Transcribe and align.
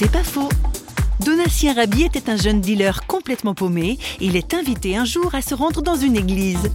C'est 0.00 0.12
pas 0.12 0.22
faux. 0.22 0.48
Donatien 1.26 1.74
Rabi 1.74 2.04
était 2.04 2.30
un 2.30 2.36
jeune 2.36 2.60
dealer 2.60 3.04
complètement 3.08 3.52
paumé. 3.52 3.98
Il 4.20 4.36
est 4.36 4.54
invité 4.54 4.96
un 4.96 5.04
jour 5.04 5.34
à 5.34 5.42
se 5.42 5.56
rendre 5.56 5.82
dans 5.82 5.96
une 5.96 6.14
église. 6.14 6.70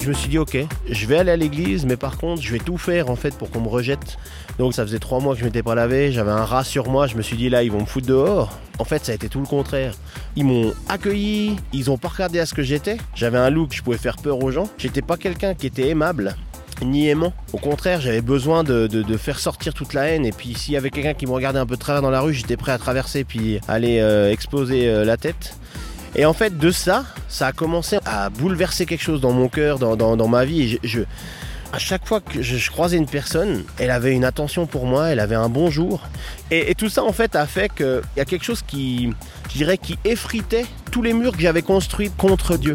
Je 0.00 0.08
me 0.08 0.14
suis 0.14 0.30
dit 0.30 0.38
ok, 0.38 0.56
je 0.88 1.06
vais 1.06 1.18
aller 1.18 1.30
à 1.30 1.36
l'église, 1.36 1.84
mais 1.84 1.98
par 1.98 2.16
contre 2.16 2.40
je 2.40 2.50
vais 2.52 2.58
tout 2.58 2.78
faire 2.78 3.10
en 3.10 3.16
fait 3.16 3.36
pour 3.36 3.50
qu'on 3.50 3.60
me 3.60 3.68
rejette. 3.68 4.16
Donc 4.58 4.72
ça 4.72 4.82
faisait 4.82 4.98
trois 4.98 5.20
mois 5.20 5.34
que 5.34 5.40
je 5.40 5.44
m'étais 5.44 5.62
pas 5.62 5.74
lavé, 5.74 6.10
j'avais 6.10 6.30
un 6.30 6.46
rat 6.46 6.64
sur 6.64 6.88
moi, 6.88 7.06
je 7.06 7.16
me 7.16 7.20
suis 7.20 7.36
dit 7.36 7.50
là 7.50 7.62
ils 7.62 7.70
vont 7.70 7.80
me 7.80 7.86
foutre 7.86 8.06
dehors. 8.06 8.58
En 8.78 8.84
fait 8.84 9.04
ça 9.04 9.12
a 9.12 9.14
été 9.14 9.28
tout 9.28 9.40
le 9.40 9.46
contraire. 9.46 9.92
Ils 10.36 10.46
m'ont 10.46 10.72
accueilli, 10.88 11.56
ils 11.74 11.90
ont 11.90 11.98
pas 11.98 12.08
regardé 12.08 12.38
à 12.38 12.46
ce 12.46 12.54
que 12.54 12.62
j'étais. 12.62 12.96
J'avais 13.14 13.36
un 13.36 13.50
look, 13.50 13.74
je 13.74 13.82
pouvais 13.82 13.98
faire 13.98 14.16
peur 14.16 14.42
aux 14.42 14.50
gens. 14.50 14.70
J'étais 14.78 15.02
pas 15.02 15.18
quelqu'un 15.18 15.52
qui 15.52 15.66
était 15.66 15.88
aimable 15.88 16.34
ni 16.82 17.08
aimant. 17.08 17.32
Au 17.52 17.58
contraire, 17.58 18.00
j'avais 18.00 18.20
besoin 18.20 18.64
de, 18.64 19.16
faire 19.16 19.38
sortir 19.38 19.74
toute 19.74 19.94
la 19.94 20.08
haine. 20.08 20.24
Et 20.26 20.32
puis, 20.32 20.54
s'il 20.54 20.74
y 20.74 20.76
avait 20.76 20.90
quelqu'un 20.90 21.14
qui 21.14 21.26
me 21.26 21.32
regardait 21.32 21.58
un 21.58 21.66
peu 21.66 21.76
de 21.76 21.80
travers 21.80 22.02
dans 22.02 22.10
la 22.10 22.20
rue, 22.20 22.34
j'étais 22.34 22.56
prêt 22.56 22.72
à 22.72 22.78
traverser 22.78 23.24
puis 23.24 23.60
aller 23.68 23.98
euh, 24.00 24.30
exploser 24.30 24.88
euh, 24.88 25.04
la 25.04 25.16
tête. 25.16 25.56
Et 26.14 26.24
en 26.24 26.32
fait, 26.32 26.56
de 26.56 26.70
ça, 26.70 27.04
ça 27.28 27.48
a 27.48 27.52
commencé 27.52 27.98
à 28.06 28.30
bouleverser 28.30 28.86
quelque 28.86 29.02
chose 29.02 29.20
dans 29.20 29.32
mon 29.32 29.48
cœur, 29.48 29.78
dans, 29.78 30.28
ma 30.28 30.44
vie. 30.44 30.78
Et 30.82 31.06
à 31.72 31.78
chaque 31.78 32.06
fois 32.06 32.20
que 32.20 32.40
je, 32.40 32.70
croisais 32.70 32.96
une 32.96 33.06
personne, 33.06 33.62
elle 33.78 33.90
avait 33.90 34.12
une 34.12 34.24
attention 34.24 34.66
pour 34.66 34.86
moi, 34.86 35.08
elle 35.08 35.20
avait 35.20 35.34
un 35.34 35.50
bonjour. 35.50 36.00
Et, 36.50 36.70
et 36.70 36.74
tout 36.74 36.88
ça, 36.88 37.04
en 37.04 37.12
fait, 37.12 37.36
a 37.36 37.46
fait 37.46 37.70
qu'il 37.72 38.00
y 38.16 38.20
a 38.20 38.24
quelque 38.24 38.44
chose 38.44 38.62
qui, 38.66 39.12
je 39.50 39.58
dirais, 39.58 39.76
qui 39.76 39.98
effritait 40.04 40.66
tous 40.90 41.02
les 41.02 41.12
murs 41.12 41.32
que 41.32 41.42
j'avais 41.42 41.62
construits 41.62 42.10
contre 42.16 42.56
Dieu. 42.56 42.74